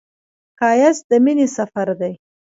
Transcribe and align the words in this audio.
ښایست 0.57 1.03
د 1.09 1.11
مینې 1.23 1.47
سفر 1.57 1.87
دی 1.99 2.13